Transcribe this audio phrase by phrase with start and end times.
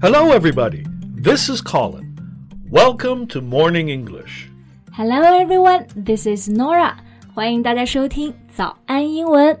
[0.00, 0.86] Hello, everybody.
[1.16, 2.16] This is Colin.
[2.70, 4.48] Welcome to Morning English.
[4.92, 5.88] Hello, everyone.
[5.96, 6.94] This is Norah.
[7.34, 9.58] 欢迎大家收听早安英文。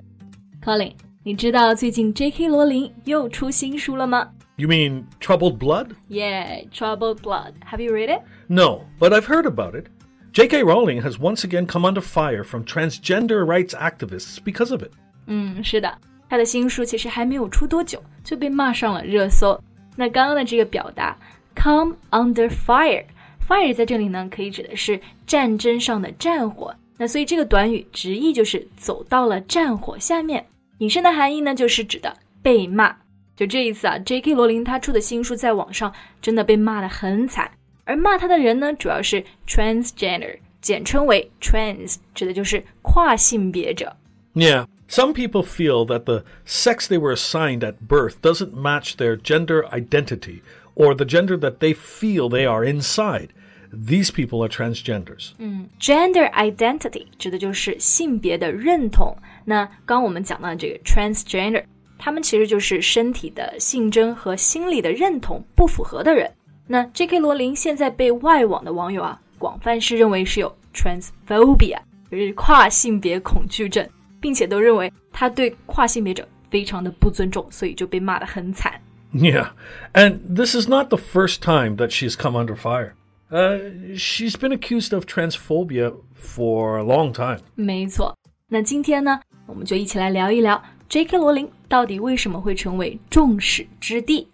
[0.62, 0.92] Colin，
[1.24, 2.46] 你知道最近 J.K.
[2.46, 5.88] 罗琳又出新书了吗？You mean Troubled Blood?
[6.08, 7.54] Yeah, Troubled Blood.
[7.68, 8.22] Have you read it?
[8.46, 9.86] No, but I've heard about it.
[10.32, 10.62] J.K.
[10.62, 14.92] Rowling has once again come under fire from transgender rights activists because of it.
[15.26, 15.92] 嗯，是的，
[16.30, 19.60] 他的新书其实还没有出多久，就被骂上了热搜。
[19.98, 21.16] 那刚刚的这个表达
[21.56, 26.72] “come under fire”，fire 在这里呢可以指的是战争上的战火。
[26.96, 30.46] 那所以这个短语直译就是走到了战火下面，
[30.78, 32.94] 引申的含义呢就是指的被骂。
[33.36, 34.34] 就这一次啊，J.K.
[34.34, 37.50] 罗琳他出的新书在网上真的被骂得很惨，
[37.84, 43.96] 而骂他的人呢主要是 transgender，简称为 trans，指的就是跨性别者。
[44.34, 49.65] Yeah, some people feel that the sex they were assigned at birth doesn't match their gender
[49.71, 50.41] identity
[50.75, 53.29] or the gender that they feel they are inside.
[53.71, 55.31] These people are transgenders.
[55.79, 59.15] Gender identity 指的就是性别的认同。
[59.45, 61.63] 那刚我们讲到的这个 transgender，
[61.97, 66.31] 他们其实就是身体的性征和心理的认同不符合的人。
[66.67, 67.17] 那 J.K.
[67.17, 71.79] 罗琳现在被外网的网友啊广泛是认为是有 transphobia，
[72.11, 73.87] 就是跨性别恐惧症，
[74.19, 78.79] 并且都认为他对跨性别者非常的不尊重，所以就被骂得很惨。
[79.13, 79.49] Yeah,
[79.93, 82.93] and this is not the first time that she's come under fire.
[83.29, 87.39] Uh, she's been accused of transphobia for a long time.
[87.55, 91.17] 没错，那今天呢，我们就一起来聊一聊 J.K.
[91.17, 94.27] 罗琳到底为什么会成为众矢之的。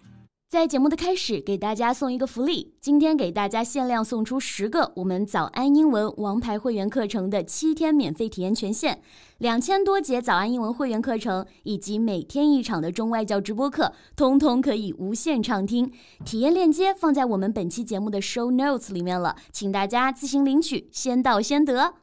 [0.55, 8.99] 在节目的开始，给大家送一个福利，今天给大家限量送出十个我们早安英文王牌会员课程的七天免费体验权限，
[9.39, 15.91] 两千多节早安英文会员课程以及每天一场的中外教直播课，通通可以无限畅听。
[16.23, 21.95] 体验链接放在我们本期节目的 show notes 里面了，请大家自行领取，先到先得。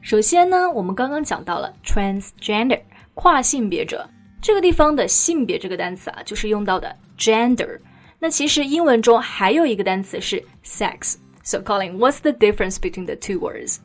[0.00, 2.80] 首先呢，我们刚刚讲到了 transgender
[3.14, 4.10] 跨性别者，
[4.42, 7.79] 这个地方的性别这个单词啊，就是用到的 gender。
[8.19, 13.79] 那其实英文中还有一个单词是 sex。So Colin, what's the difference between the two words?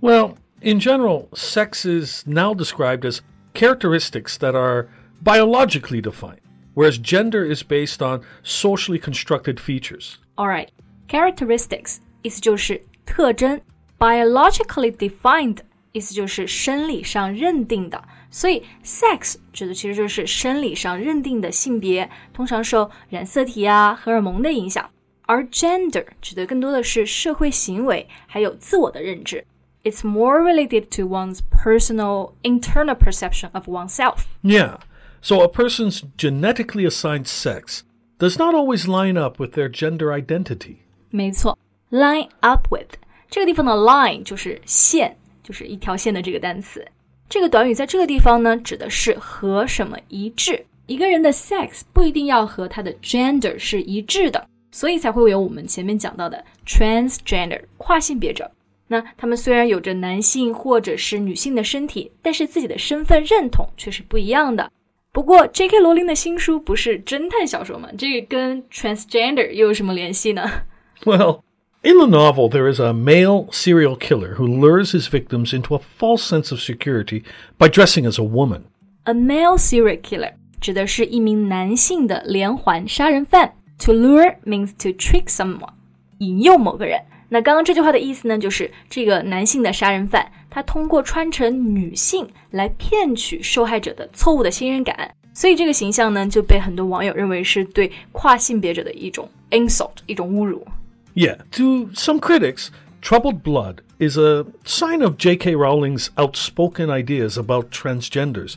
[0.00, 3.20] Well, in general, sex is now described as
[3.54, 4.88] characteristics that are
[5.22, 6.40] biologically defined,
[6.74, 10.18] whereas gender is based on socially constructed features.
[10.36, 10.68] All right,
[11.08, 13.60] characteristics 意思就是特征，
[13.98, 15.58] biologically defined
[15.92, 18.02] 意思就是生理上认定的。
[18.30, 24.90] 所以 sex 指的其实就是生理上认定的性别，通常受染色体啊、荷尔蒙的影响。
[25.22, 29.44] 而 gender 指的更多的是社会行为，还有自我的认知。
[29.82, 34.24] It's more related to one's personal internal perception of oneself.
[34.42, 34.78] Yeah,
[35.20, 37.82] so a person's genetically assigned sex
[38.18, 40.76] does not always line up with their gender identity.
[41.10, 41.56] 没错，
[41.90, 42.98] line up with
[43.30, 46.85] 这个地方的 line 就是线， 就是一条线的这个单词。
[47.29, 50.65] 这个短语在这个地方呢，指的是和什么一致。
[50.87, 58.51] 一个人的 sex 不一定要和他的 gender 是一致的，所以才会有我们前面讲到的 transgender 跨性别者。
[58.87, 64.69] 那他们虽然有着男性或者是女性的身体，但是自己的身份认同却是不一样的。
[65.13, 65.79] 不过，J.K.
[65.79, 67.89] 罗琳的新书不是侦探小说吗？
[67.97, 70.63] 这个跟 transgender 又有什么联系呢？
[71.03, 71.41] Well,
[71.82, 75.78] in the novel, there is a male serial killer who lures his victims into a
[75.78, 77.22] false sense of security
[77.58, 78.62] by dressing as a woman.
[79.04, 83.52] A male serial killer 指的是一名男性的连环杀人犯。
[83.80, 85.74] To lure means to trick someone，
[86.18, 86.98] 引诱某个人。
[87.28, 100.66] 那刚刚这句话的意思呢，就是这个男性的杀人犯，他通过穿成女性来骗取受害者的错误的信任感，所以这个形象呢，就被很多网友认为是对跨性别者的一种 insult，一种侮辱。
[101.14, 102.70] Yeah, to some critics,
[103.00, 105.54] Troubled Blood is a sign of J.K.
[105.54, 108.56] Rowling's outspoken ideas about transgenders,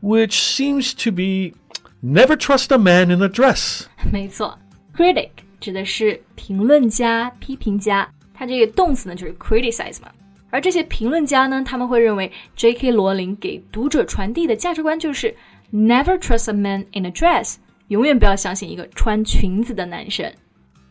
[0.00, 1.54] which seems to be
[2.00, 3.86] never trust a man in a dress.
[4.12, 4.58] 没错，
[4.94, 10.12] critic 指的是评论家、批评家，它这个动词呢就是 criticize 嘛。
[10.50, 12.92] 而这些评论家呢，他们会认为 J.K.
[12.92, 15.34] 罗琳给读者传递的价值观就是
[15.72, 17.56] never trust a man in a dress，
[17.88, 20.32] 永远不要相信一个穿裙子的男生。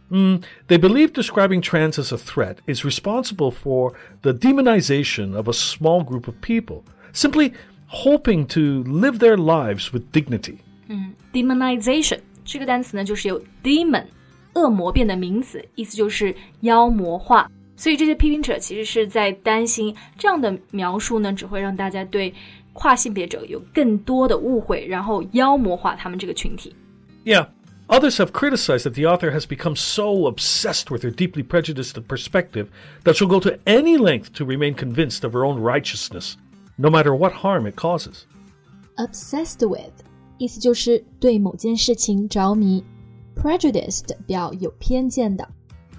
[0.10, 6.04] They believe describing trans as a threat is responsible for the demonization of a small
[6.04, 7.54] group of people, simply
[7.88, 10.58] hoping to live their lives with dignity.
[11.34, 14.06] demonization 这个单词呢，就是由 demon
[14.54, 17.50] 恶魔变的名词，意思就是妖魔化。
[17.76, 22.34] 所以这些批评者其实是在担心这样的描述呢，只会让大家对
[22.72, 26.74] 跨性别者有更多的误会，然后妖魔化他们这个群体。
[27.26, 27.48] Yeah.
[27.90, 32.68] Others have criticized that the author has become so obsessed with her deeply prejudiced perspective
[33.04, 36.36] that she'll go to any length to remain convinced of her own righteousness,
[36.78, 38.26] no matter what harm it causes.
[38.98, 39.92] Obsessed with
[40.38, 42.84] 意思就是对某件事情着迷，
[43.36, 45.48] prejudiced 表有偏见的，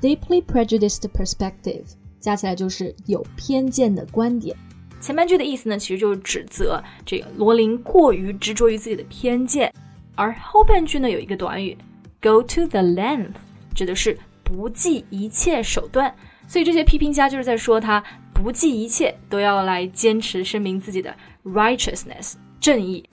[0.01, 1.85] deeply prejudiced perspective
[2.19, 4.57] 加起来就是有偏见的观点。
[5.01, 9.73] 前半句的意思呢，其实就是指责这个罗琳过于执着于自己的偏见，
[10.15, 11.77] 而后半句呢有一个短语
[12.21, 13.35] go to the length，
[13.75, 16.15] 指的是不计一切手段。
[16.47, 18.03] 所以这些批评家就是在说他
[18.33, 21.15] 不计一切都要来坚持声明自己的
[21.45, 23.05] righteousness 正义。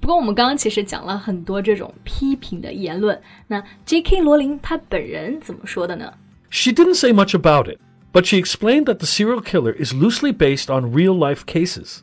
[0.00, 4.20] 不过我们刚刚其实讲了很多这种批评的言论，那 J.K.
[4.20, 6.12] 罗琳她本人怎么说的呢？
[6.50, 7.78] She didn't say much about it.
[8.12, 12.00] But she explained that the serial killer is loosely based on real life cases.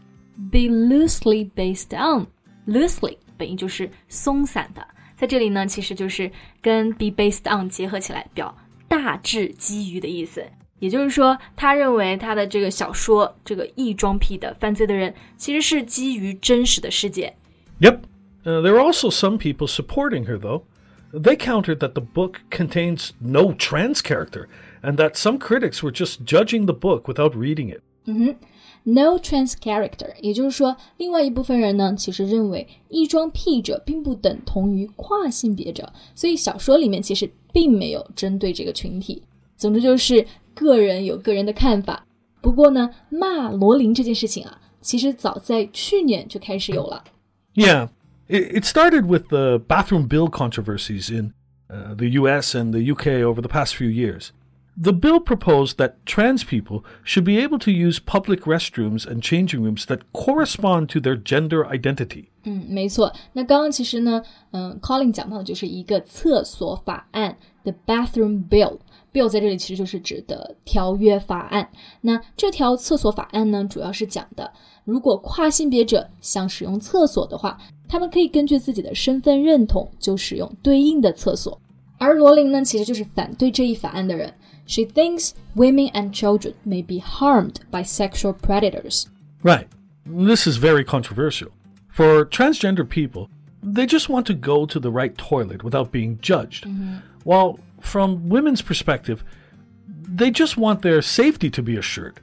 [0.49, 2.27] Be loosely based on
[2.65, 4.85] loosely 本意就是松散的，
[5.15, 6.31] 在这里呢，其实就是
[6.61, 8.55] 跟 be based on 结合起来，表
[8.87, 10.45] 大致基于的意思。
[10.79, 17.35] 也就是说，他认为他的这个小说，这个异装癖的犯罪的人，其实是基于真实的事件。
[17.81, 17.99] Yep.
[18.45, 20.63] Uh, there are also some people supporting her, though.
[21.11, 24.47] They countered that the book contains no trans character
[24.81, 27.81] and that some critics were just judging the book without reading it.
[28.05, 28.35] Mm-hmm.
[28.83, 39.21] No trans character，也就是说，另外一部分人呢，其实认为异装癖者并不等同于跨性别者，所以小说里面其实并没有针对这个群体。
[39.57, 40.25] 总之就是
[40.55, 42.05] 个人有个人的看法。
[42.41, 47.03] 不过呢，骂罗琳这件事情啊，其实早在去年就开始有了。
[47.53, 47.89] Yeah,
[48.27, 51.33] it, it started with the bathroom bill controversies in
[51.69, 52.55] uh, the U.S.
[52.55, 53.23] and the U.K.
[53.23, 54.29] over the past few years.
[54.76, 59.62] The bill proposed that trans people should be able to use public restrooms and changing
[59.62, 62.24] rooms that correspond to their gender identity.
[62.42, 63.12] 嗯，没错。
[63.34, 68.78] 那刚刚其实呢，嗯，Colin 讲到的就是一个厕所法案，the bathroom bill。
[69.12, 71.70] bill 在这里其实就是指的条约法案。
[72.00, 74.52] 那这条厕所法案呢，主要是讲的，
[74.84, 77.56] 如果跨性别者想使用厕所的话，
[77.88, 81.60] 他们可以根据自己的身份认同就使用对应的厕所。
[81.96, 84.34] 而罗琳呢，其实就是反对这一法案的人。
[84.65, 89.07] she thinks women and children may be harmed by sexual predators.
[89.43, 89.67] Right.
[90.05, 91.51] This is very controversial.
[91.87, 93.29] For transgender people,
[93.61, 96.65] they just want to go to the right toilet without being judged.
[96.65, 96.97] Mm-hmm.
[97.23, 99.23] While from women's perspective,
[99.87, 102.19] they just want their safety to be assured.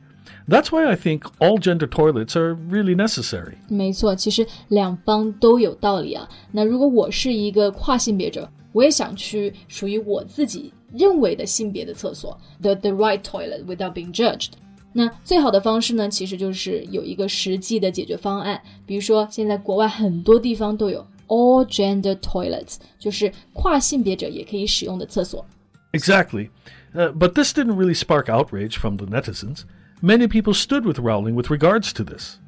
[0.49, 3.57] That's why I think all gender toilets are really necessary.
[3.69, 6.29] 没错，其实两方都有道理啊。
[6.53, 14.51] 那如果我是一个跨性别者，我也想去属于我自己 认为的性别的厕所，the the right toilet without being judged。
[14.93, 18.61] 那最好的方式呢，其实就是有一个实际的解决方案。
[18.87, 25.45] 比如说，现在国外很多地方都有 all gender toilets，就是跨性别者也可以使用的厕所。
[25.93, 26.49] Exactly.
[26.95, 29.65] Uh, but this didn't really spark outrage from the netizens.
[30.01, 32.39] Many people stood with Rowling with regards to this.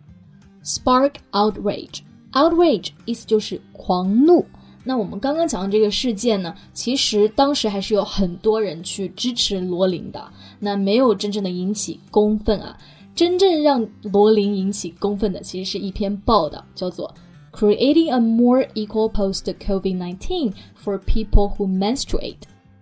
[0.63, 2.01] Spark outrage.
[2.33, 4.47] Outrage 意思就是狂怒。
[4.84, 10.22] 那我们刚刚讲的这个事件呢，其实当时还是有很多人去支持罗琳的，
[10.60, 12.78] 那没有真正的引起公愤啊。
[13.16, 17.14] 真正让罗琳引起公愤的，其实是一篇报道，叫做
[17.58, 22.36] 《Creating a More Equal Post-COVID-19 for People Who Menstruate》。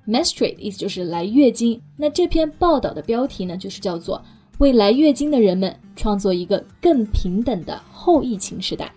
[0.08, 1.79] Menstruate 意思就是来月经。
[1.98, 4.24] 那这篇报道的标题呢，就是叫做
[4.58, 8.91] “为来月经的人们创作一个更平等的后疫情时代”。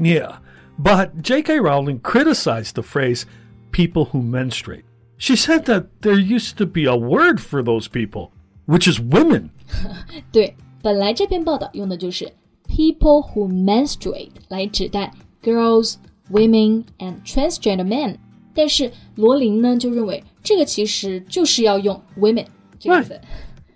[0.00, 0.32] Yeah.
[0.79, 1.59] But J.K.
[1.59, 3.25] Rowling criticized the phrase
[3.71, 4.83] people who menstruate.
[5.17, 8.31] She said that there used to be a word for those people,
[8.65, 9.51] which is women.
[10.31, 12.33] 对，本来这篇报道用的就是
[12.67, 15.95] people who menstruate 来指代 girls,
[16.29, 18.17] women and transgender men，
[18.53, 23.19] 但是罗琳呢就认为这个其实就是要用 women 这个词。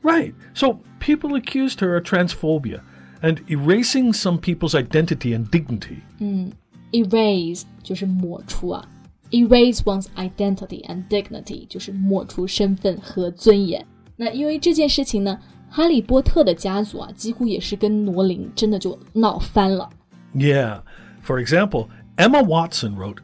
[0.01, 0.33] Right.
[0.33, 0.33] right.
[0.53, 2.81] So people accused her of transphobia
[3.21, 6.01] and erasing some people's identity and dignity.
[6.19, 6.51] 嗯。
[6.93, 8.87] erase 就是抹除啊，
[9.31, 13.85] erase one's identity and dignity 就是抹除身份和尊严。
[14.15, 19.89] 那因为这件事情呢，哈利波特的家族啊，几乎也是跟罗琳真的就闹翻了。
[20.33, 20.81] Yeah,
[21.25, 23.17] for example, Emma Watson wrote,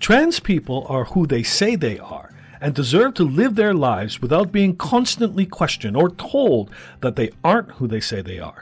[0.00, 2.30] "Trans people are who they say they are."
[2.62, 6.68] and deserve to live their lives without being constantly questioned or told
[7.00, 8.60] that they aren't who they say they are.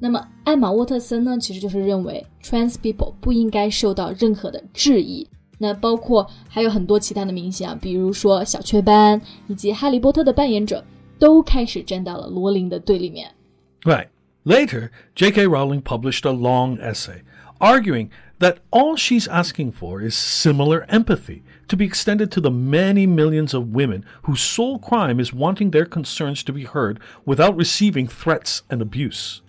[0.00, 5.26] 那么，艾玛沃特森呢，其实就是认为 trans people 不应该受到任何的质疑。
[5.58, 10.84] 那包括还有很多其他的明星啊，比如说小雀斑以及哈利波特的扮演者，
[11.18, 13.34] 都开始站到了罗琳的对立面。
[13.82, 14.08] Right.
[14.44, 15.48] Later, J.K.
[15.48, 17.22] Rowling published a long essay
[17.58, 23.06] arguing that all she's asking for is similar empathy to be extended to the many
[23.06, 28.06] millions of women whose sole crime is wanting their concerns to be heard without receiving
[28.06, 29.40] threats and abuse.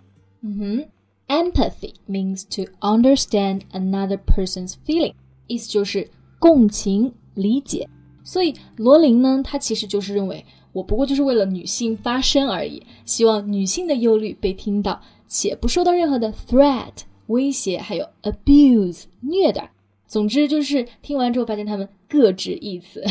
[1.27, 5.13] Empathy means to understand another person's feeling，
[5.47, 7.89] 意思就是共情、理解。
[8.23, 16.93] 所以罗琳呢，她其实就是认为，我不过就是为了女性发声而已，希望女性的忧虑被听到，且不受到任何的 threat
[17.27, 19.71] 威胁，还有 abuse 虐待。
[20.07, 23.03] 总之就是听完之后发现他们各执一词。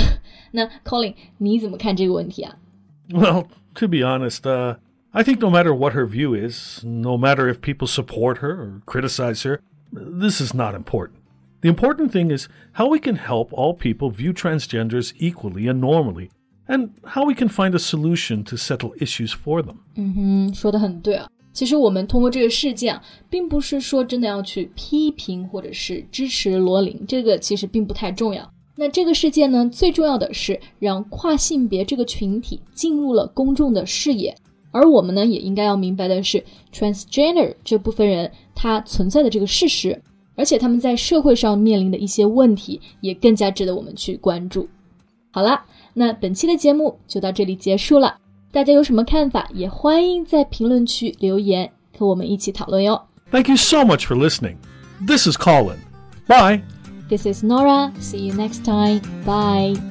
[0.52, 2.56] 那 Colin，你怎么看这个问题啊？
[3.10, 4.78] Well, to be honest, uh,
[5.12, 8.82] I think no matter what her view is, no matter if people support her or
[8.84, 9.60] criticize her,
[9.92, 11.20] this is not important.
[11.62, 16.28] The important thing is how we can help all people view transgenders equally and normally,
[16.68, 19.76] and how we can find a solution to settle issues for them.
[19.96, 21.26] 嗯，说的很对啊。
[21.54, 28.46] 其实我们通过这个事件啊，并不是说真的要去批评或者是支持罗琳，这个其实并不太重要。
[28.76, 34.36] 那这个事件呢，最重要的是让跨性别这个群体进入了公众的视野，
[34.71, 40.01] 而我们呢，也应该要明白的是，transgender 这部分人他存在的这个事实，
[40.35, 44.67] 而且他们在社会上面临的一些问题，也更加值得我们去关注。
[45.31, 45.61] 好了，
[45.93, 48.17] 那本期的节目就到这里结束了。
[48.51, 53.01] 大家有什么看法，也欢迎在评论区留言，和我们一起讨论哟。
[53.31, 54.55] Thank you so much for listening.
[55.07, 55.77] This is Colin.
[56.27, 56.61] Bye.
[57.09, 57.91] This is Nora.
[57.99, 59.01] See you next time.
[59.25, 59.90] Bye.